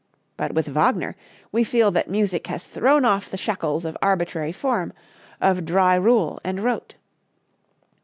But 0.35 0.53
with 0.55 0.65
Wagner 0.65 1.15
we 1.51 1.63
feel 1.63 1.91
that 1.91 2.09
music 2.09 2.47
has 2.47 2.65
thrown 2.65 3.05
off 3.05 3.29
the 3.29 3.37
shackles 3.37 3.85
of 3.85 3.95
arbitrary 4.01 4.51
form, 4.51 4.93
of 5.39 5.63
dry 5.63 5.93
rule 5.93 6.39
and 6.43 6.63
rote. 6.63 6.95